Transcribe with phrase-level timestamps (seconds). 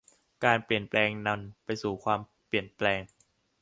[0.43, 3.01] การเปลี่ยนแปลงนำไปสู่ความเปลี่ยนแปลง